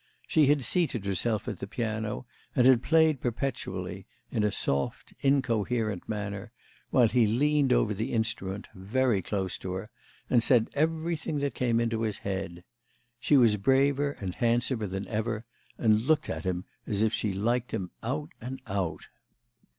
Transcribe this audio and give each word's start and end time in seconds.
She 0.27 0.47
had 0.47 0.63
seated 0.63 1.05
herself 1.05 1.47
at 1.47 1.59
the 1.59 1.67
piano 1.67 2.25
and 2.55 2.65
had 2.65 2.81
played 2.81 3.21
perpetually, 3.21 4.07
in 4.31 4.43
a 4.43 4.51
soft 4.51 5.13
incoherent 5.19 6.09
manner, 6.09 6.51
while 6.89 7.07
he 7.07 7.27
leaned 7.27 7.71
over 7.71 7.93
the 7.93 8.11
instrument, 8.11 8.67
very 8.73 9.21
close 9.21 9.59
to 9.59 9.73
her, 9.73 9.89
and 10.27 10.41
said 10.41 10.71
everything 10.73 11.37
that 11.41 11.53
came 11.53 11.79
into 11.79 12.01
his 12.01 12.17
head. 12.17 12.63
She 13.19 13.37
was 13.37 13.57
braver 13.57 14.13
and 14.13 14.33
handsomer 14.33 14.87
than 14.87 15.07
ever 15.07 15.45
and 15.77 16.01
looked 16.01 16.29
at 16.29 16.45
him 16.45 16.65
as 16.87 17.03
if 17.03 17.13
she 17.13 17.31
liked 17.31 17.69
him 17.71 17.91
out 18.01 18.31
and 18.41 18.59
out. 18.65 19.05